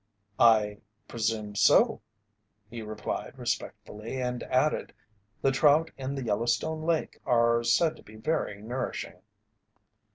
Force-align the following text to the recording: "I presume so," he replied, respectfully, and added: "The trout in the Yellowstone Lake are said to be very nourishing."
"I 0.39 0.79
presume 1.07 1.53
so," 1.55 2.01
he 2.71 2.81
replied, 2.81 3.37
respectfully, 3.37 4.19
and 4.19 4.41
added: 4.41 4.95
"The 5.43 5.51
trout 5.51 5.91
in 5.95 6.15
the 6.15 6.23
Yellowstone 6.25 6.81
Lake 6.81 7.19
are 7.23 7.63
said 7.63 7.95
to 7.97 8.01
be 8.01 8.15
very 8.15 8.63
nourishing." 8.63 9.21